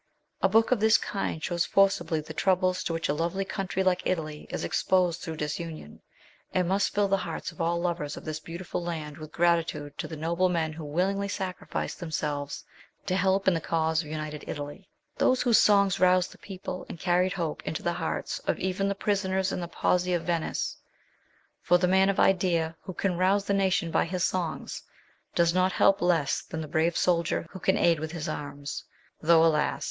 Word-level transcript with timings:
A 0.41 0.49
book 0.49 0.71
of 0.71 0.79
this 0.79 0.97
kind 0.97 1.43
shows 1.43 1.63
forcibly 1.63 2.21
the 2.21 2.33
troubles 2.33 2.83
to 2.85 2.93
which 2.93 3.07
a 3.07 3.13
lovely 3.13 3.45
country 3.45 3.83
like 3.83 4.01
Italy 4.03 4.47
is 4.49 4.63
exposed 4.63 5.21
through 5.21 5.35
disunion, 5.37 6.01
and 6.55 6.67
must 6.67 6.91
fill 6.91 7.07
the 7.07 7.17
hearts 7.17 7.51
of 7.51 7.61
all 7.61 7.79
lovers 7.79 8.17
of 8.17 8.25
this 8.25 8.39
beautiful 8.39 8.81
land 8.83 9.19
with 9.19 9.31
gratitude 9.31 9.95
to 9.99 10.07
the 10.07 10.15
noble 10.17 10.49
men 10.49 10.73
who 10.73 10.83
willingly 10.85 11.27
sacrificed 11.27 11.99
themselves 11.99 12.63
to 13.05 13.15
help 13.15 13.47
in 13.47 13.53
the 13.53 13.61
cause 13.61 14.01
of 14.01 14.07
united 14.07 14.43
Italy; 14.47 14.89
those 15.19 15.43
whose 15.43 15.59
songs 15.59 15.99
roused 15.99 16.31
the 16.31 16.39
people, 16.39 16.83
and 16.89 16.99
carried 16.99 17.33
hope 17.33 17.61
into 17.63 17.83
the 17.83 17.93
hearts 17.93 18.39
of 18.47 18.57
even 18.57 18.87
the 18.87 18.95
prisoners 18.95 19.51
in 19.51 19.59
the 19.59 19.67
pozzi 19.67 20.15
of 20.15 20.23
Venice; 20.23 20.77
for 21.61 21.77
the 21.77 21.87
man 21.87 22.09
of 22.09 22.19
idea 22.19 22.75
who 22.81 22.93
can 22.95 23.19
rouse 23.19 23.45
the 23.45 23.53
nation 23.53 23.91
by 23.91 24.05
his 24.05 24.25
songs 24.25 24.81
does 25.35 25.53
not 25.53 25.71
help 25.73 26.01
less 26.01 26.41
than 26.41 26.61
the 26.61 26.67
brave 26.67 26.97
soldier 26.97 27.45
who 27.51 27.59
can 27.59 27.77
aid 27.77 27.99
with 27.99 28.13
his 28.13 28.27
arms, 28.27 28.83
though 29.21 29.45
alas 29.45 29.79